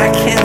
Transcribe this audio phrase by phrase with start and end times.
[0.00, 0.39] I can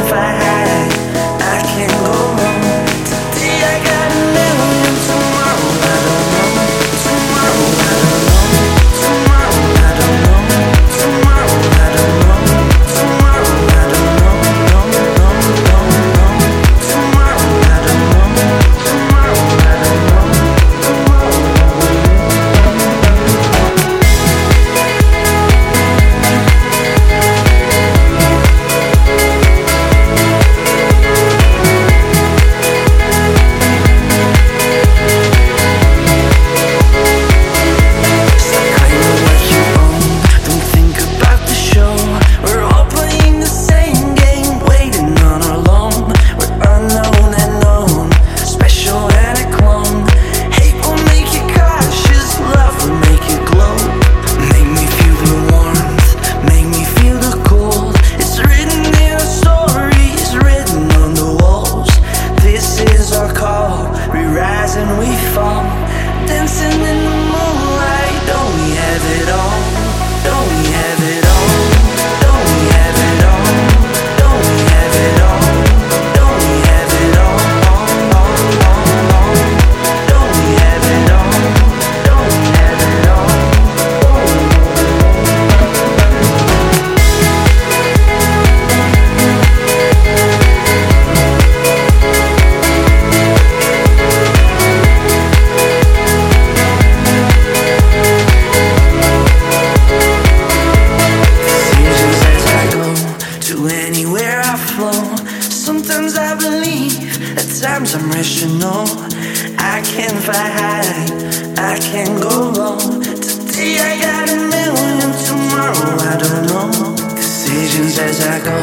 [110.25, 112.77] can fly high, I can go low.
[112.79, 116.95] Today I got a million, tomorrow I don't know.
[117.15, 118.59] Decisions as I go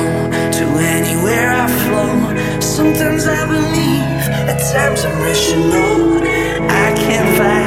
[0.59, 2.61] to anywhere I flow.
[2.61, 6.23] Sometimes I believe, at times I'm rational.
[6.69, 7.62] I can fly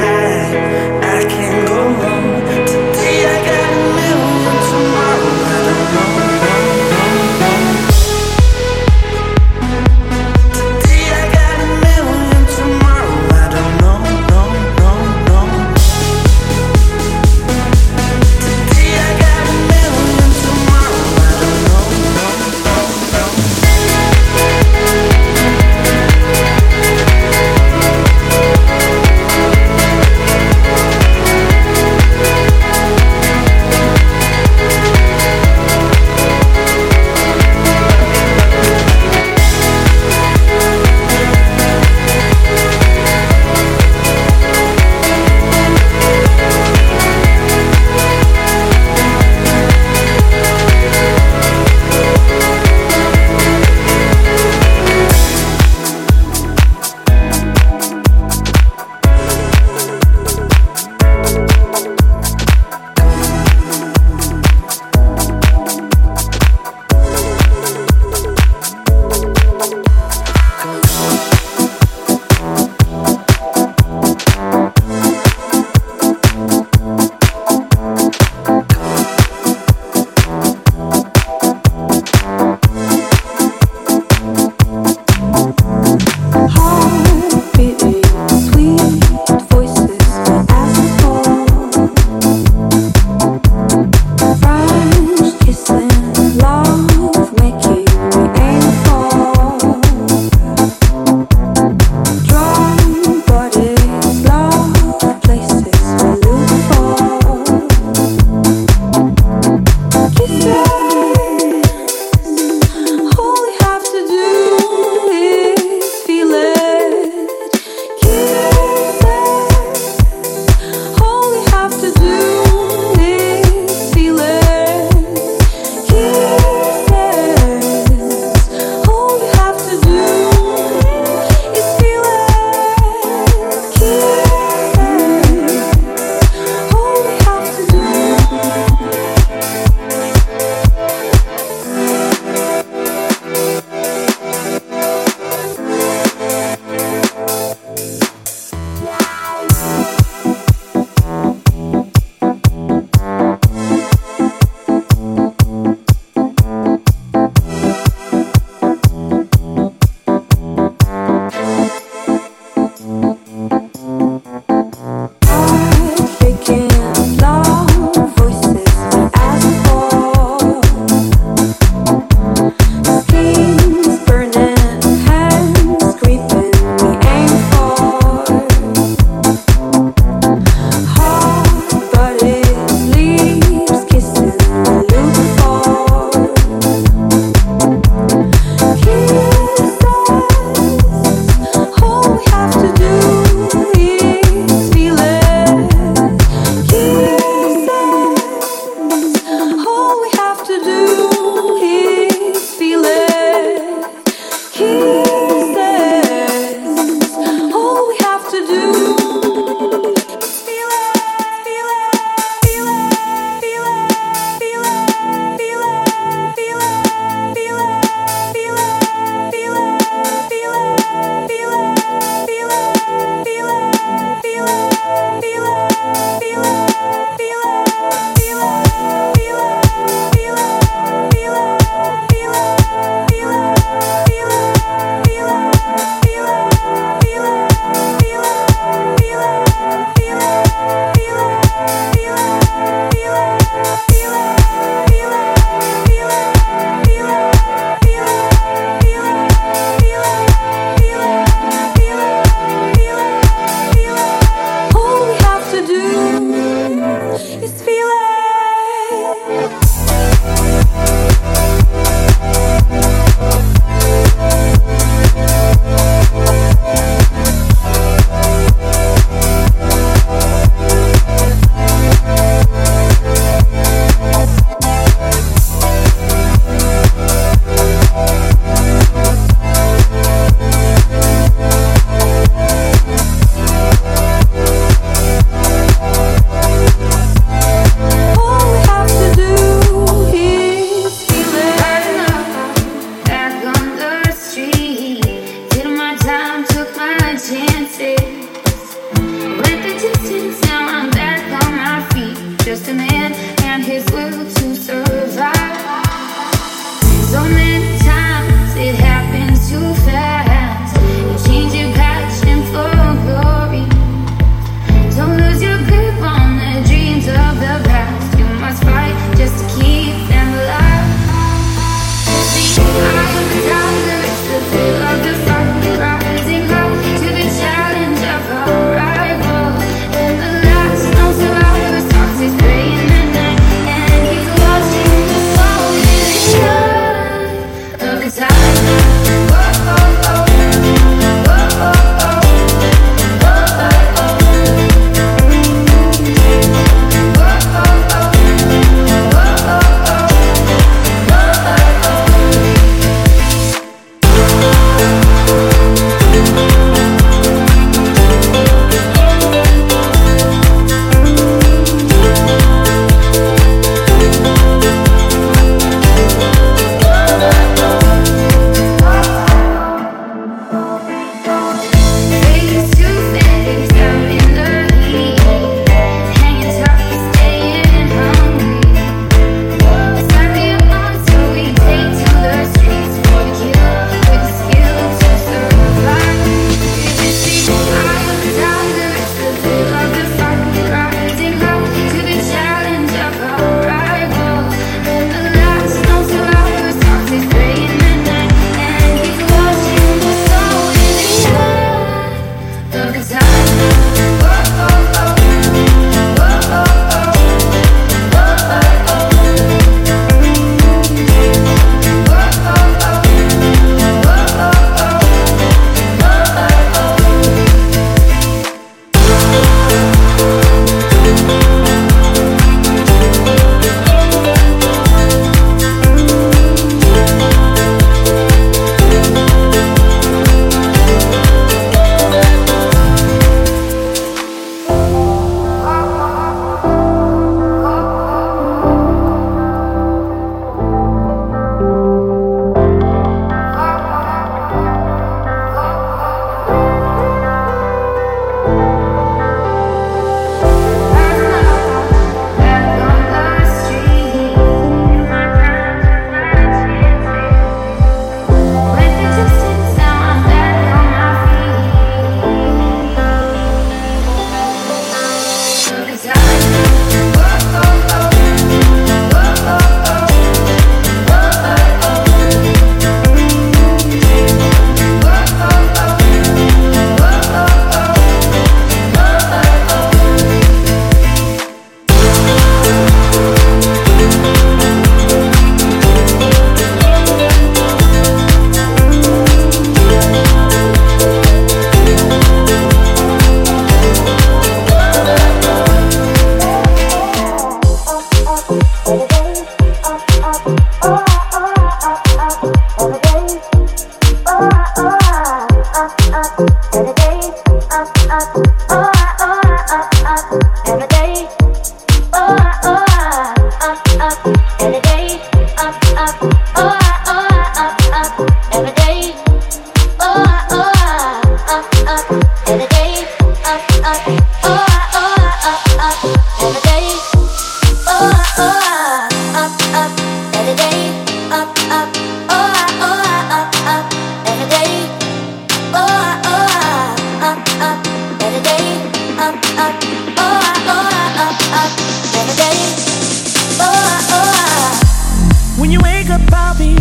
[546.16, 546.76] about me,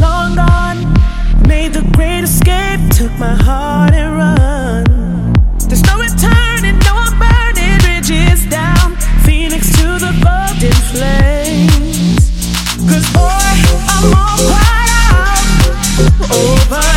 [0.00, 0.78] long gone.
[1.46, 5.32] Made the great escape, took my heart and run.
[5.68, 8.96] There's no returning, no I'm burning bridges down.
[9.24, 12.30] Phoenix to the golden flames.
[12.88, 13.52] Cause boy,
[13.92, 15.48] I'm all right out.
[16.32, 16.87] Over.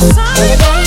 [0.00, 0.77] sorry.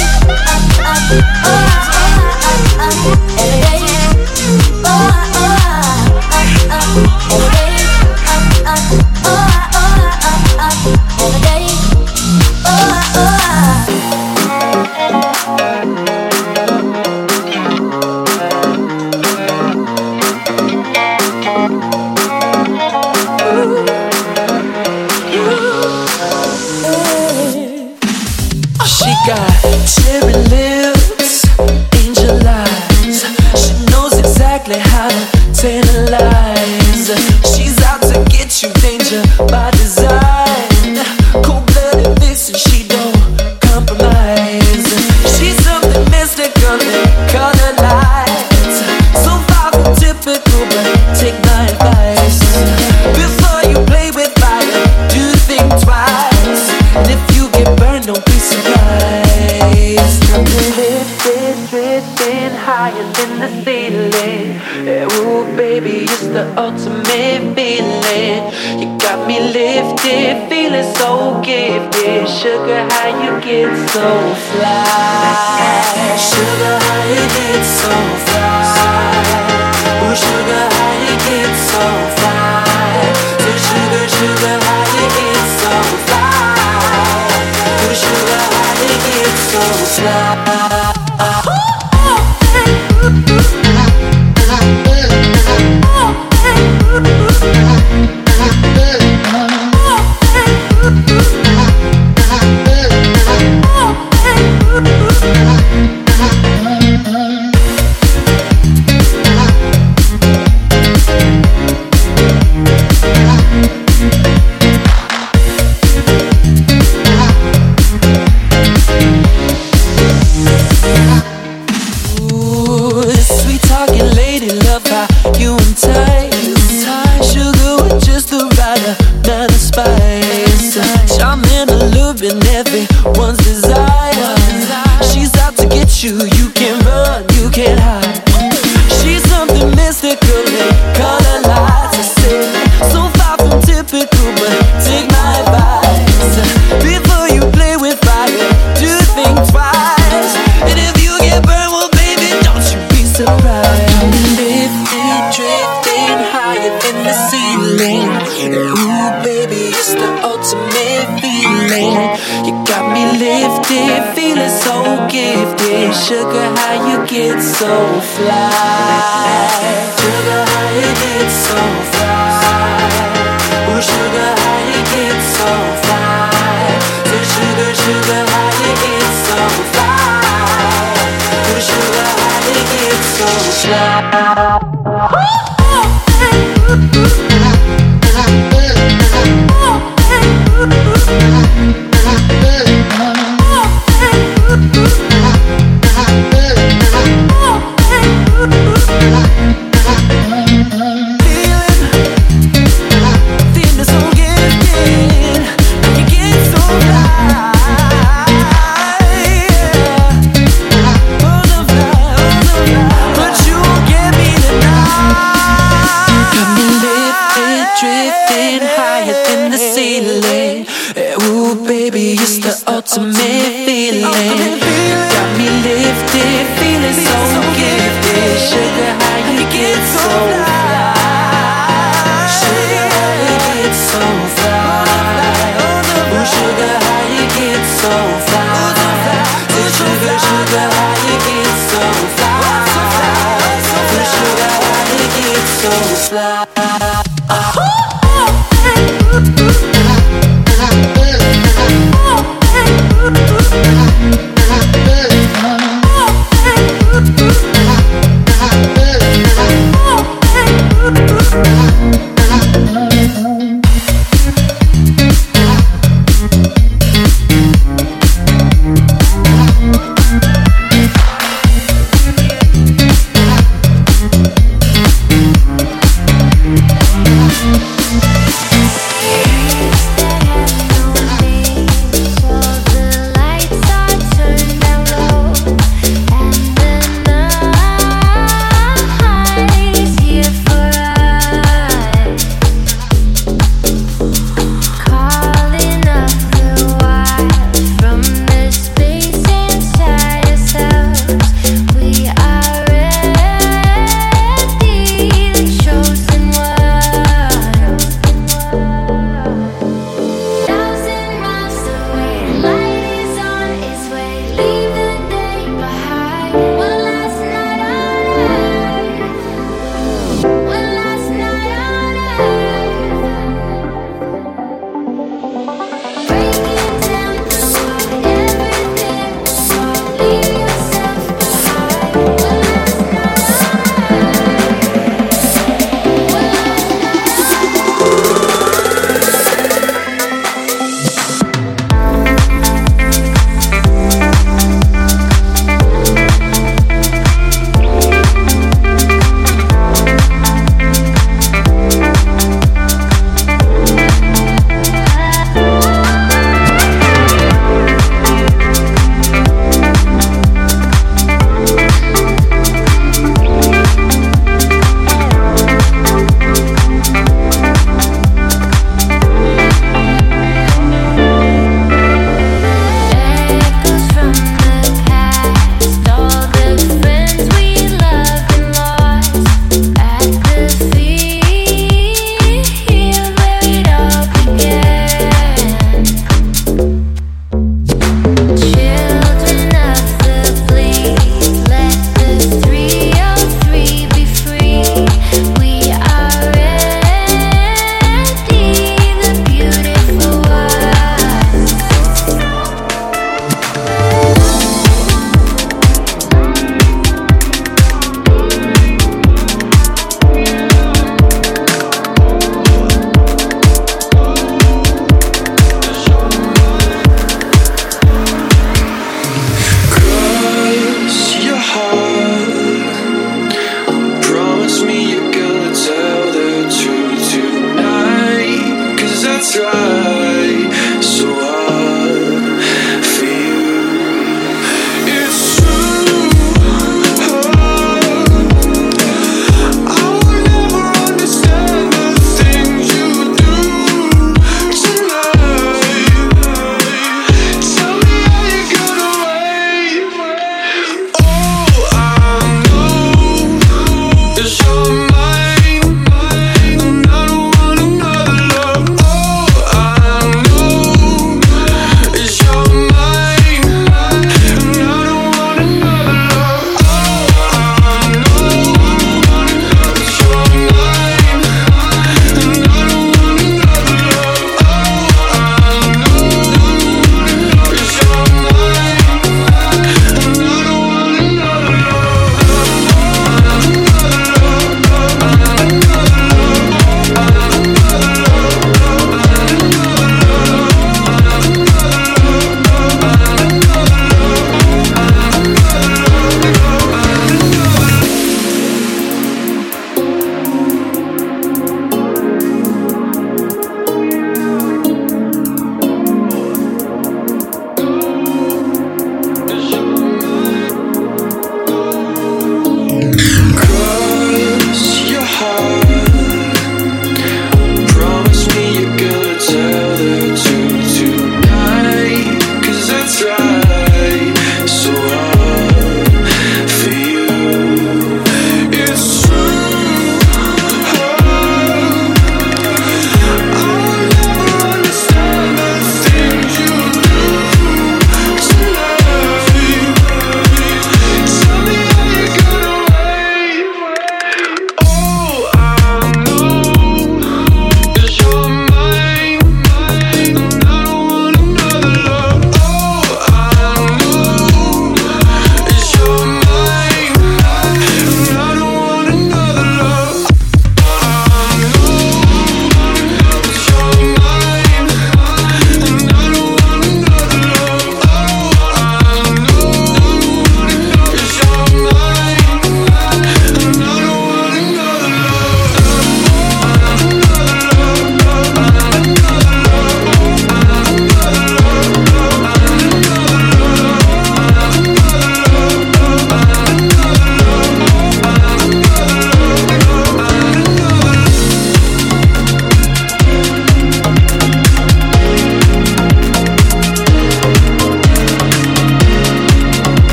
[240.34, 241.11] Oh,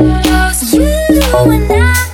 [0.00, 2.07] Lost you and I.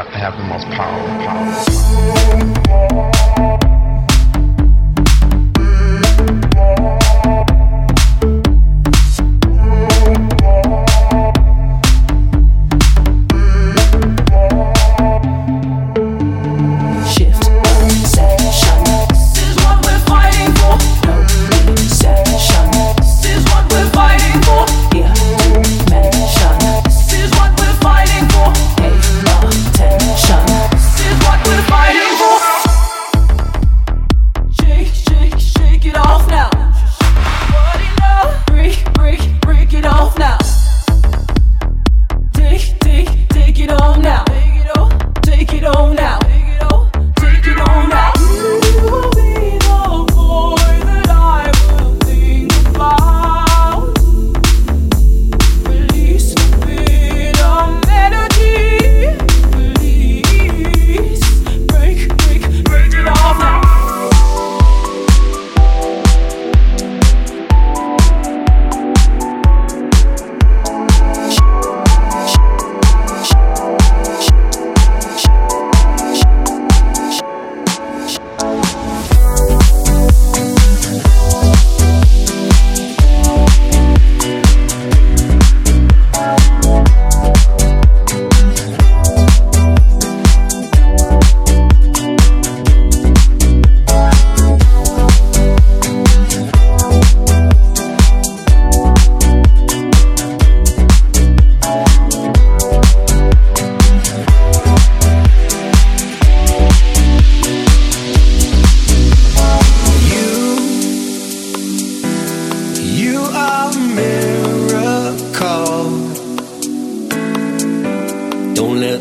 [0.00, 0.98] have to have the most power.
[1.26, 1.69] power.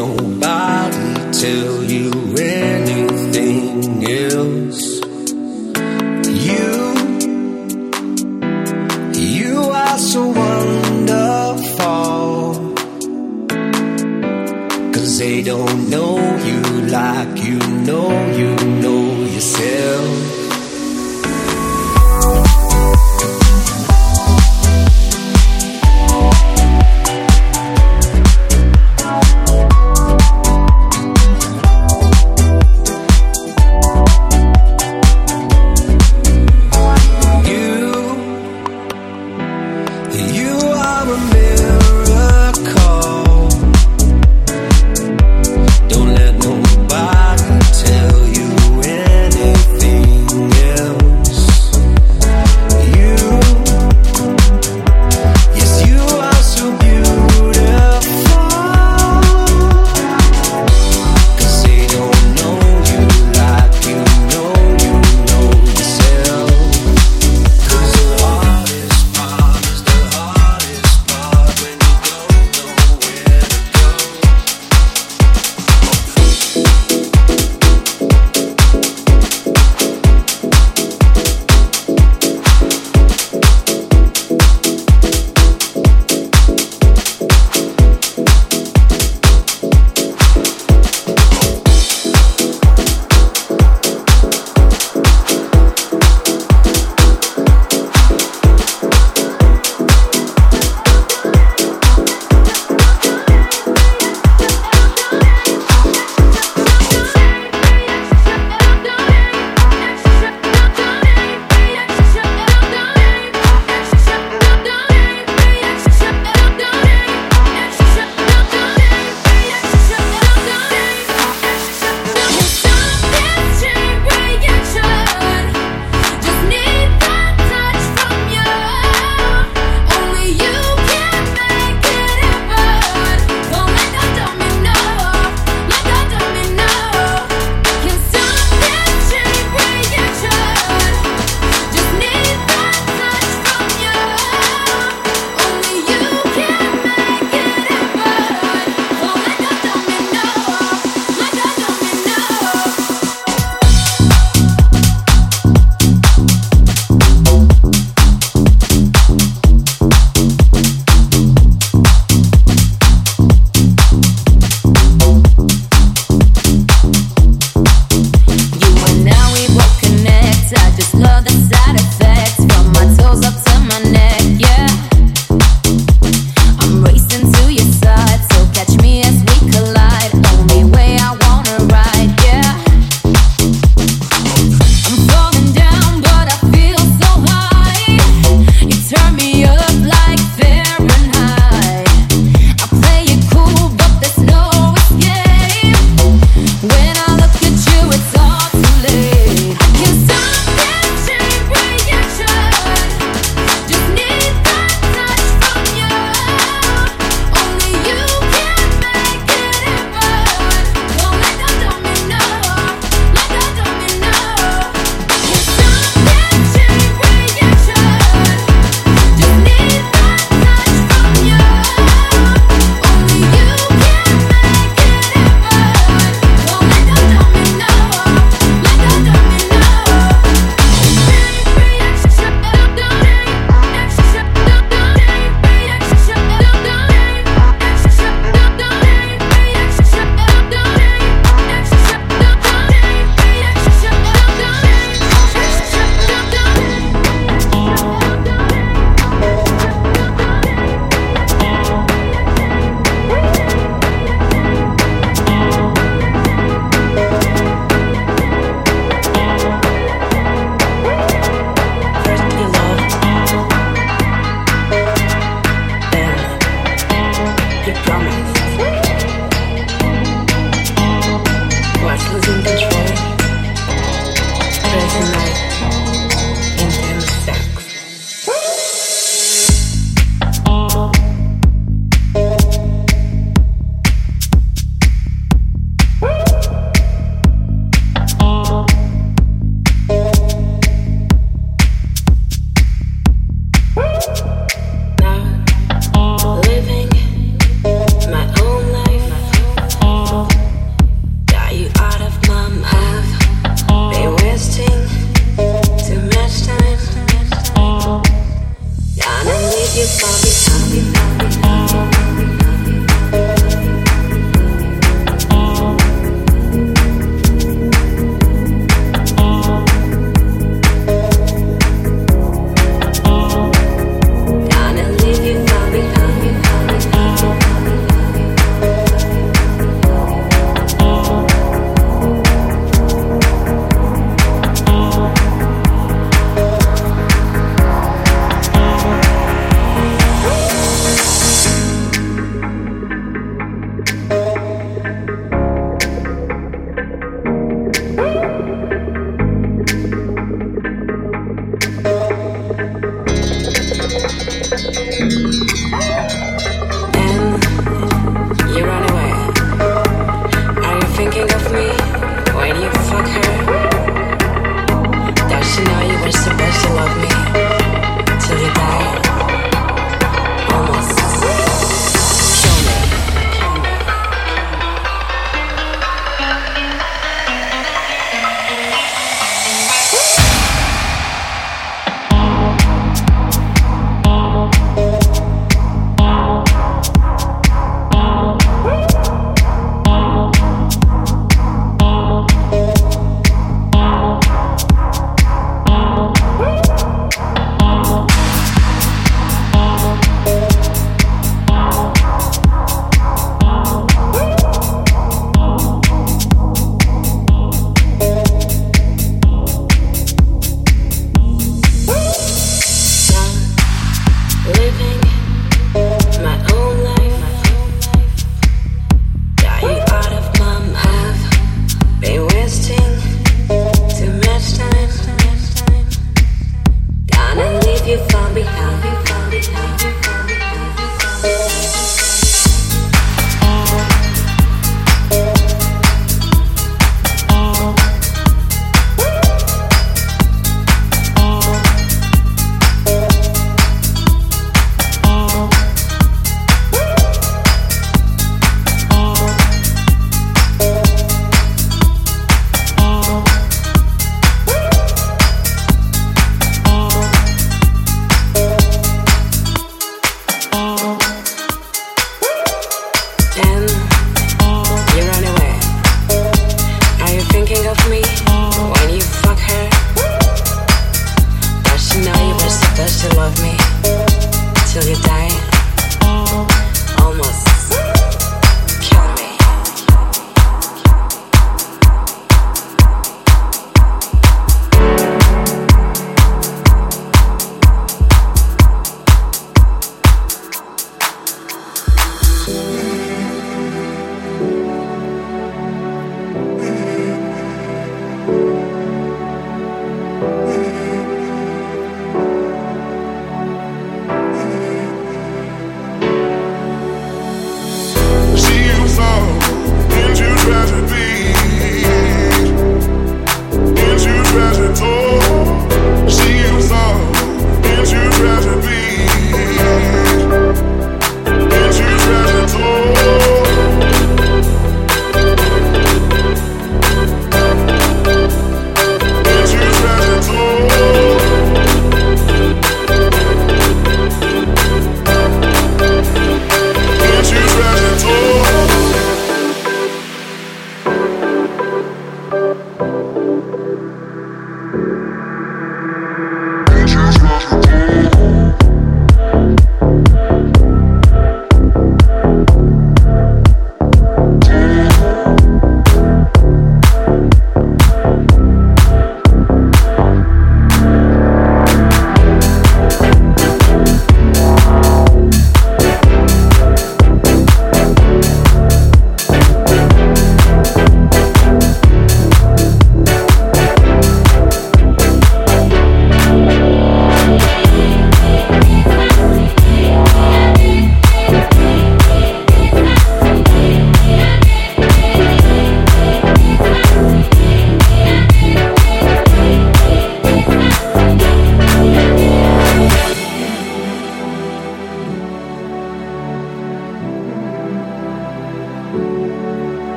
[0.00, 2.19] nobody tell you.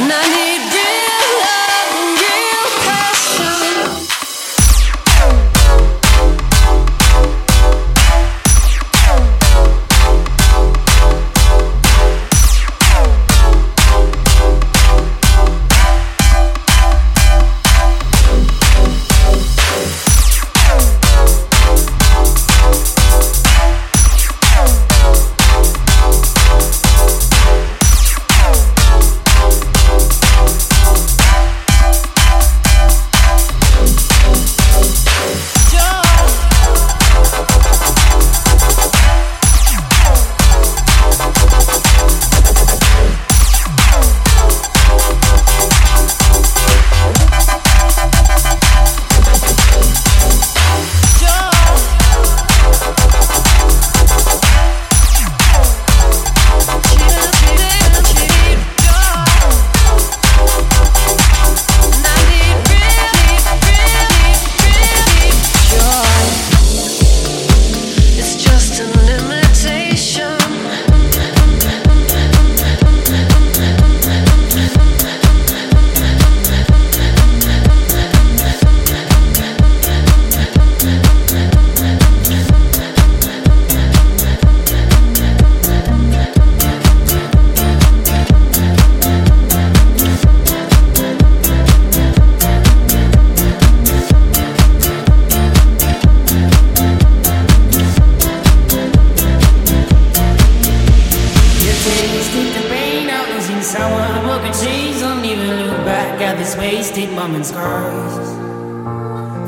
[0.00, 0.47] And I need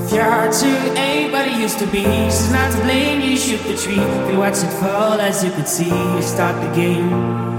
[0.04, 0.66] If your heart to
[0.98, 3.20] anybody used to be, she's not to blame.
[3.20, 3.94] You shoot the tree,
[4.30, 5.88] you watch it fall as you could see.
[5.88, 7.08] You start the game.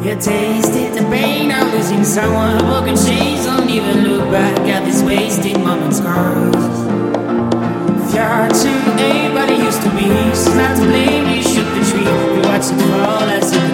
[0.03, 2.57] You tasted the pain of losing someone.
[2.59, 6.55] Broken chains don't even look back at these wasted moments, scars.
[8.03, 11.29] If your heart to anybody used to be, she's not to blame.
[11.33, 13.70] You shoot the tree, you watch it fall as you could see.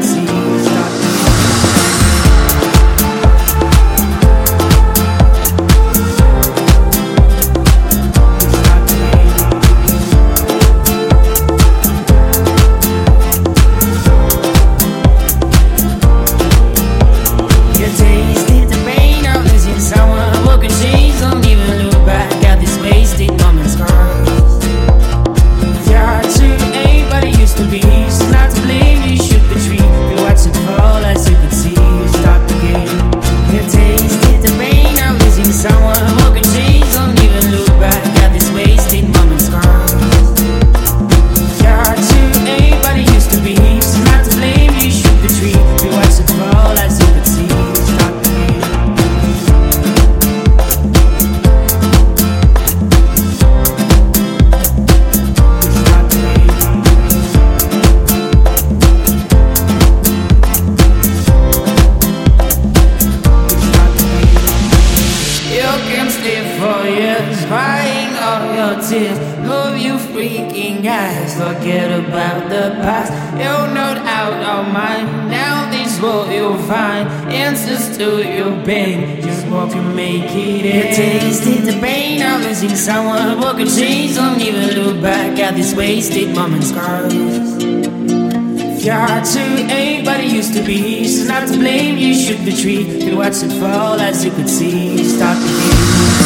[89.29, 91.97] If your heart to anybody used to be, she's not to blame.
[91.97, 95.03] You shoot the tree, you watch it fall as you could see.
[95.03, 96.16] Start the game.